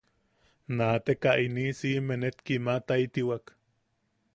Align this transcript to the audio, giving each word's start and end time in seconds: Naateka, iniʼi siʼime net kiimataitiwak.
Naateka, 0.77 1.29
iniʼi 1.45 1.75
siʼime 1.79 2.15
net 2.21 2.37
kiimataitiwak. 2.45 3.45